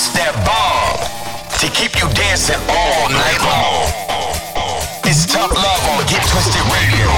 bust 0.00 0.14
that 0.16 0.32
bomb 0.48 0.96
to 1.60 1.68
keep 1.76 1.92
you 2.00 2.08
dancing 2.16 2.56
all 2.72 3.04
night 3.12 3.40
long. 3.44 3.84
It's 5.04 5.26
tough 5.28 5.52
love 5.52 5.84
on 5.92 6.00
Get 6.08 6.24
Twisted 6.24 6.64
Radio. 6.72 7.08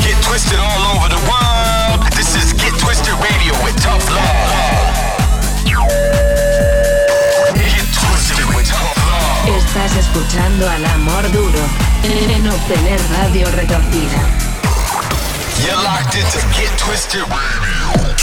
Get 0.00 0.16
twisted 0.24 0.56
all 0.56 0.82
over 0.96 1.08
the 1.12 1.22
world. 1.28 2.00
This 2.16 2.32
is 2.40 2.56
Get 2.56 2.72
Twisted 2.80 3.12
Radio 3.20 3.52
with 3.60 3.76
Tough 3.84 4.08
Love. 4.08 4.88
Get 7.52 7.86
twisted 7.92 8.48
with 8.56 8.68
Tough 8.72 8.96
Love. 9.04 9.52
Estás 9.52 9.96
escuchando 10.00 10.64
al 10.70 10.84
amor 10.96 11.30
duro 11.32 11.60
en 12.04 12.48
obtener 12.48 13.00
radio 13.20 13.50
retorcida. 13.50 14.53
You're 15.64 15.72
locked 15.76 16.14
into 16.14 16.38
Get 16.52 16.78
Twisted 16.78 17.22
Radio. 17.22 18.14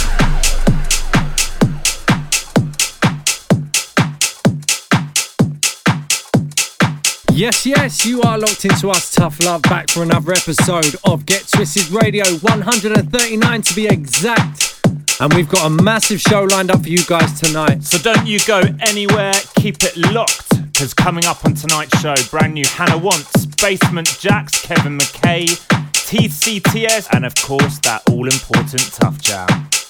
Yes, 7.32 7.66
yes, 7.66 8.06
you 8.06 8.22
are 8.22 8.38
locked 8.38 8.64
into 8.64 8.90
us, 8.90 9.10
Tough 9.10 9.42
Love, 9.42 9.62
back 9.62 9.90
for 9.90 10.04
another 10.04 10.30
episode 10.30 10.94
of 11.04 11.26
Get 11.26 11.48
Twisted 11.48 11.90
Radio, 11.90 12.24
139 12.26 13.62
to 13.62 13.74
be 13.74 13.88
exact. 13.88 14.80
And 15.18 15.34
we've 15.34 15.48
got 15.48 15.66
a 15.66 15.70
massive 15.70 16.20
show 16.20 16.44
lined 16.44 16.70
up 16.70 16.82
for 16.82 16.90
you 16.90 17.04
guys 17.06 17.40
tonight. 17.40 17.82
So 17.82 17.98
don't 17.98 18.24
you 18.24 18.38
go 18.46 18.62
anywhere, 18.78 19.34
keep 19.56 19.82
it 19.82 19.96
locked, 19.96 20.48
because 20.72 20.94
coming 20.94 21.24
up 21.24 21.44
on 21.44 21.54
tonight's 21.54 21.98
show, 21.98 22.14
brand 22.30 22.54
new 22.54 22.66
Hannah 22.68 22.98
Wants, 22.98 23.46
Basement 23.46 24.06
Jaxx, 24.06 24.62
Kevin 24.62 24.96
McKay, 24.96 25.81
TCTS, 26.12 27.08
and 27.14 27.24
of 27.24 27.34
course 27.36 27.78
that 27.78 28.02
all 28.10 28.28
important 28.28 28.82
Tough 28.92 29.18
Jam. 29.22 29.81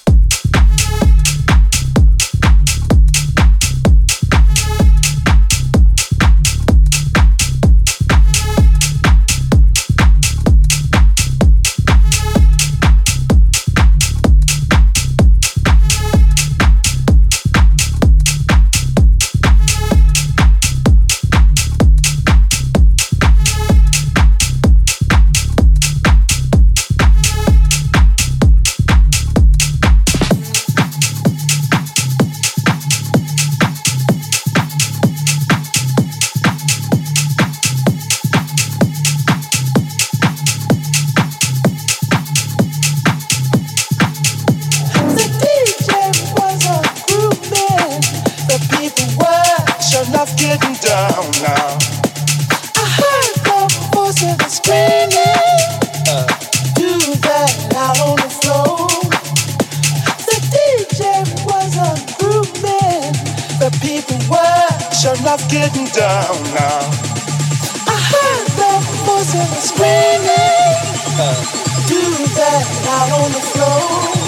Out 72.93 73.11
on 73.11 73.31
the 73.31 73.39
floor. 73.39 74.22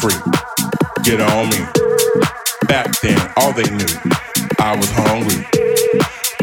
free. 0.00 0.14
Get 1.02 1.20
on 1.20 1.48
me. 1.50 1.58
Back 2.68 3.00
then, 3.00 3.18
all 3.36 3.52
they 3.52 3.68
knew, 3.70 3.94
I 4.60 4.76
was 4.76 4.90
hungry. 4.92 5.44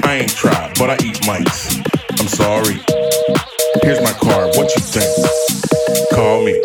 I 0.04 0.16
ain't 0.16 0.36
tried, 0.36 0.74
but 0.78 0.90
I 0.90 0.98
eat 1.06 1.26
mice. 1.26 1.78
I'm 2.20 2.28
sorry. 2.28 2.80
Here's 3.84 4.02
my 4.02 4.14
card, 4.14 4.56
what 4.56 4.76
you 4.76 4.82
think? 4.82 6.10
Call 6.12 6.44
me. 6.44 6.62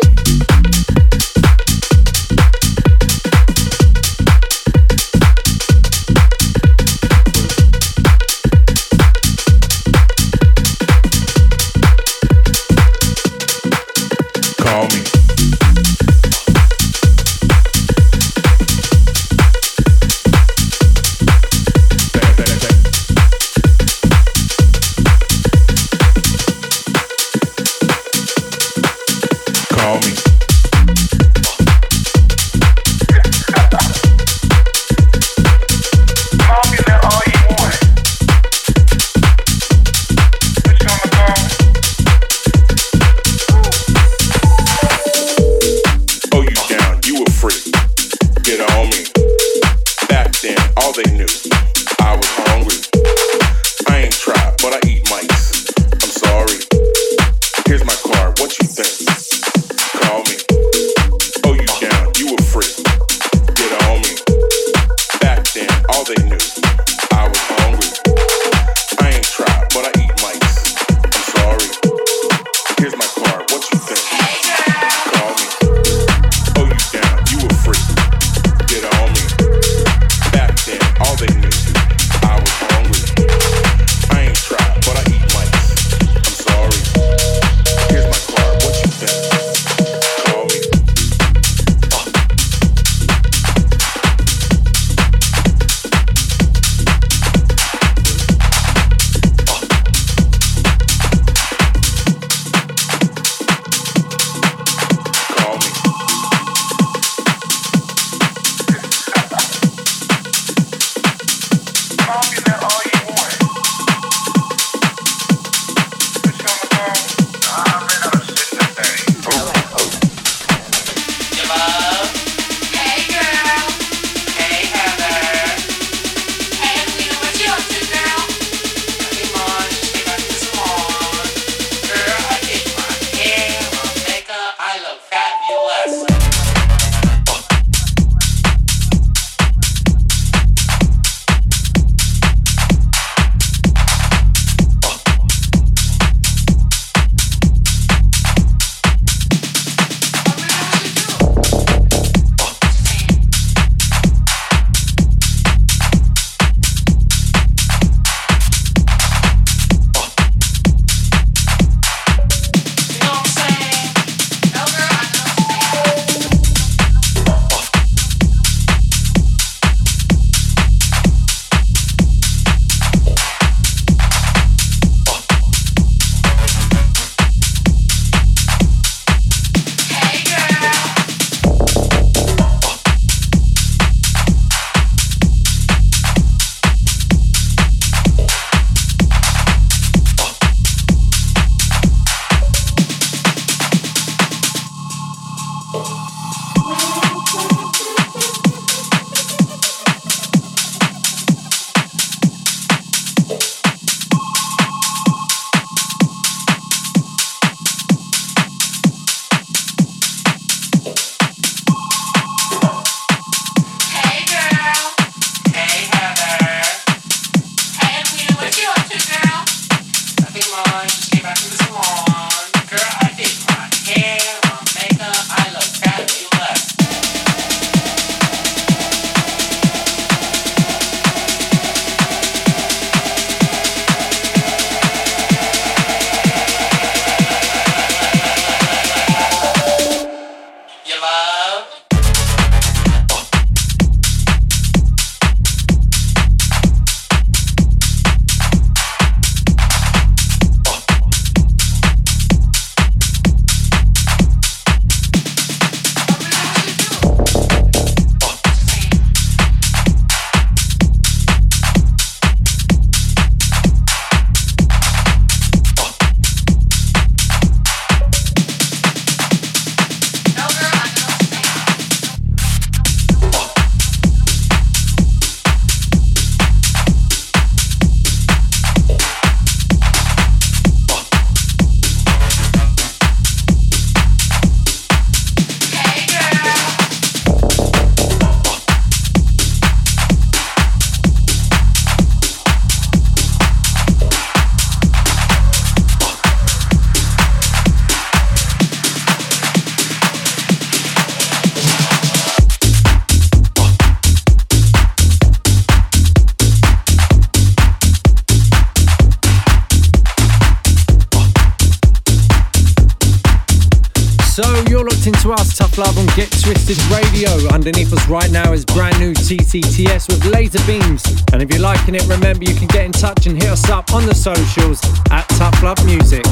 Twisted 316.51 316.83
Radio. 316.91 317.29
Underneath 317.53 317.93
us 317.93 318.05
right 318.09 318.29
now 318.29 318.51
is 318.51 318.65
brand 318.65 318.99
new 318.99 319.13
TCTS 319.13 320.09
with 320.09 320.25
laser 320.25 320.59
beams. 320.67 321.01
And 321.31 321.41
if 321.41 321.49
you're 321.49 321.61
liking 321.61 321.95
it, 321.95 322.05
remember 322.09 322.43
you 322.43 322.53
can 322.53 322.67
get 322.67 322.83
in 322.83 322.91
touch 322.91 323.25
and 323.25 323.41
hit 323.41 323.49
us 323.49 323.69
up 323.69 323.93
on 323.93 324.05
the 324.05 324.13
socials 324.13 324.81
at 325.11 325.23
Tough 325.39 325.63
Love 325.63 325.81
Music. 325.85 326.23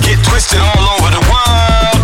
Get 0.00 0.24
twisted 0.24 0.58
all 0.58 0.88
over 0.96 1.10
the 1.10 1.20
world. 1.28 1.95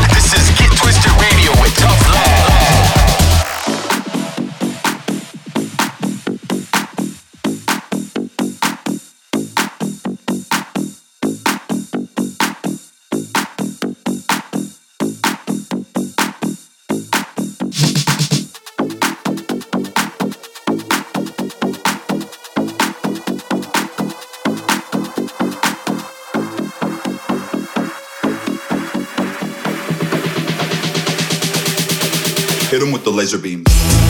Laser 33.23 33.39
beam. 33.39 34.02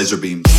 Laser 0.00 0.16
beam. 0.16 0.49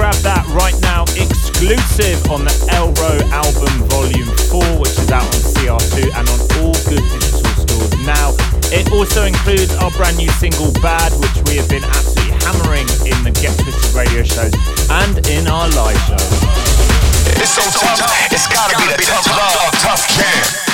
Grab 0.00 0.16
that 0.24 0.48
right 0.56 0.80
now 0.80 1.04
exclusive 1.12 2.16
on 2.32 2.40
the 2.40 2.56
Elro 2.72 3.20
album 3.36 3.84
volume 3.92 4.24
4 4.48 4.80
which 4.80 4.96
is 4.96 5.12
out 5.12 5.28
on 5.28 5.40
CR2 5.52 6.08
and 6.16 6.24
on 6.24 6.40
all 6.56 6.72
good 6.88 7.04
digital 7.04 7.52
stores 7.60 7.92
now. 8.08 8.32
It 8.72 8.88
also 8.96 9.28
includes 9.28 9.76
our 9.76 9.92
brand 10.00 10.16
new 10.16 10.32
single 10.40 10.72
Bad 10.80 11.12
which 11.20 11.36
we 11.44 11.60
have 11.60 11.68
been 11.68 11.84
absolutely 11.84 12.32
hammering 12.40 12.88
in 13.04 13.28
the 13.28 13.32
Get 13.44 13.52
Twisted 13.60 13.92
radio 13.92 14.24
shows 14.24 14.56
and 14.88 15.20
in 15.28 15.44
our 15.44 15.68
live 15.76 16.00
shows. 16.08 16.32
It's 17.36 17.52
so 17.52 17.60
tough, 17.68 18.00
it's 18.32 18.48
gotta 18.48 18.80
be 18.80 18.88
the 18.96 19.04
tough 19.04 19.28
love, 19.28 19.84
tough 19.84 20.08
jam. 20.16 20.69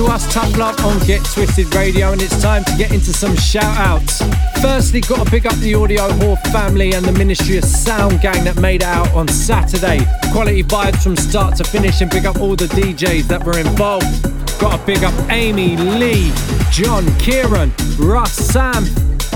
Into 0.00 0.12
us, 0.12 0.32
Tough 0.32 0.56
Love 0.56 0.82
on 0.84 0.98
Get 1.00 1.24
Twisted 1.24 1.74
Radio, 1.74 2.12
and 2.12 2.22
it's 2.22 2.40
time 2.40 2.64
to 2.64 2.76
get 2.76 2.90
into 2.92 3.12
some 3.12 3.36
shout 3.36 3.76
outs. 3.76 4.22
Firstly, 4.60 5.00
got 5.00 5.24
to 5.24 5.30
pick 5.30 5.46
up 5.46 5.54
the 5.56 5.74
Audio 5.74 6.08
Whore 6.12 6.40
family 6.52 6.92
and 6.92 7.04
the 7.04 7.12
Ministry 7.12 7.58
of 7.58 7.64
Sound 7.64 8.20
gang 8.20 8.44
that 8.44 8.58
made 8.60 8.82
it 8.82 8.86
out 8.86 9.12
on 9.14 9.28
Saturday. 9.28 9.98
Quality 10.32 10.62
vibes 10.62 11.02
from 11.02 11.16
start 11.16 11.56
to 11.56 11.64
finish, 11.64 12.00
and 12.00 12.10
pick 12.10 12.24
up 12.24 12.40
all 12.40 12.56
the 12.56 12.66
DJs 12.66 13.24
that 13.24 13.44
were 13.44 13.58
involved. 13.58 14.22
Got 14.60 14.78
to 14.78 14.84
pick 14.86 15.02
up 15.02 15.14
Amy, 15.30 15.76
Lee, 15.76 16.32
John, 16.70 17.04
Kieran, 17.18 17.72
Russ, 17.98 18.32
Sam, 18.32 18.84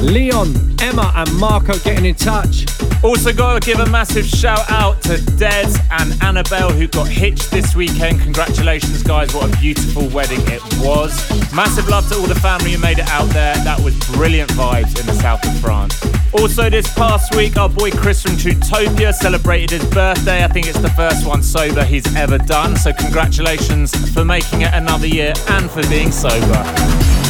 Leon, 0.03 0.55
Emma, 0.81 1.13
and 1.17 1.35
Marco 1.39 1.79
getting 1.79 2.07
in 2.07 2.15
touch. 2.15 2.74
Also, 3.05 3.35
got 3.35 3.61
to 3.61 3.71
give 3.71 3.81
a 3.81 3.91
massive 3.91 4.25
shout 4.25 4.65
out 4.71 5.03
to 5.03 5.21
Des 5.37 5.79
and 5.91 6.17
Annabelle 6.23 6.71
who 6.73 6.89
got 6.89 7.07
hitched 7.07 7.51
this 7.51 7.77
weekend. 7.77 8.19
Congratulations, 8.23 9.03
guys. 9.03 9.35
What 9.35 9.55
a 9.55 9.57
beautiful 9.59 10.09
wedding 10.09 10.41
it 10.47 10.63
was. 10.79 11.13
Massive 11.53 11.87
love 11.89 12.09
to 12.09 12.15
all 12.15 12.27
the 12.27 12.35
family 12.35 12.73
who 12.73 12.79
made 12.79 12.99
it 12.99 13.09
out 13.11 13.29
there. 13.29 13.57
That 13.57 13.79
was 13.79 13.95
brilliant 14.13 14.51
vibes 14.53 14.99
in 14.99 15.05
the 15.05 15.13
south 15.21 15.47
of 15.47 15.55
France. 15.61 16.03
Also, 16.33 16.71
this 16.71 16.91
past 16.95 17.35
week, 17.35 17.59
our 17.59 17.69
boy 17.69 17.91
Chris 17.91 18.23
from 18.23 18.37
Tutopia 18.37 19.13
celebrated 19.13 19.83
his 19.83 19.85
birthday. 19.91 20.43
I 20.43 20.49
think 20.49 20.67
it's 20.67 20.81
the 20.81 20.89
first 20.89 21.27
one 21.27 21.43
sober 21.43 21.85
he's 21.85 22.17
ever 22.17 22.39
done. 22.39 22.75
So, 22.75 22.95
congratulations 22.95 23.95
for 24.15 24.25
making 24.25 24.63
it 24.63 24.73
another 24.73 25.07
year 25.07 25.35
and 25.51 25.71
for 25.71 25.87
being 25.89 26.11
sober. 26.11 27.24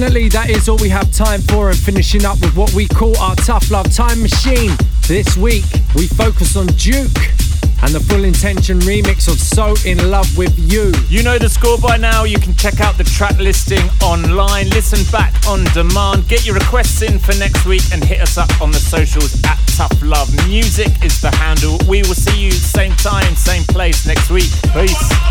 Unfortunately, 0.00 0.30
that 0.30 0.48
is 0.48 0.66
all 0.66 0.78
we 0.78 0.88
have 0.88 1.12
time 1.12 1.42
for, 1.42 1.68
and 1.68 1.76
finishing 1.76 2.24
up 2.24 2.40
with 2.40 2.56
what 2.56 2.72
we 2.72 2.88
call 2.88 3.14
our 3.18 3.36
Tough 3.36 3.70
Love 3.70 3.92
Time 3.92 4.22
Machine. 4.22 4.72
This 5.06 5.36
week, 5.36 5.66
we 5.94 6.06
focus 6.06 6.56
on 6.56 6.68
Duke 6.80 7.20
and 7.82 7.92
the 7.92 8.00
full 8.08 8.24
intention 8.24 8.78
remix 8.80 9.28
of 9.28 9.38
So 9.38 9.76
In 9.84 10.10
Love 10.10 10.38
With 10.38 10.56
You. 10.56 10.94
You 11.10 11.22
know 11.22 11.36
the 11.36 11.50
score 11.50 11.76
by 11.76 11.98
now. 11.98 12.24
You 12.24 12.38
can 12.38 12.54
check 12.54 12.80
out 12.80 12.96
the 12.96 13.04
track 13.04 13.36
listing 13.36 13.84
online, 14.00 14.70
listen 14.70 15.04
back 15.12 15.34
on 15.46 15.64
demand, 15.74 16.26
get 16.28 16.46
your 16.46 16.54
requests 16.54 17.02
in 17.02 17.18
for 17.18 17.36
next 17.36 17.66
week, 17.66 17.82
and 17.92 18.02
hit 18.02 18.22
us 18.22 18.38
up 18.38 18.48
on 18.62 18.70
the 18.70 18.80
socials 18.80 19.36
at 19.44 19.60
Tough 19.76 20.00
Love 20.00 20.32
Music 20.48 20.88
is 21.04 21.20
the 21.20 21.30
handle. 21.30 21.76
We 21.86 22.00
will 22.08 22.16
see 22.16 22.40
you 22.40 22.52
same 22.52 22.92
time, 22.96 23.36
same 23.36 23.64
place 23.64 24.06
next 24.06 24.30
week. 24.30 24.48
Peace. 24.72 25.29